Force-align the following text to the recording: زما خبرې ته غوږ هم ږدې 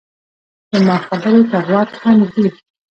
زما 0.77 0.97
خبرې 1.07 1.41
ته 1.49 1.57
غوږ 1.67 1.89
هم 2.01 2.17
ږدې 2.29 2.49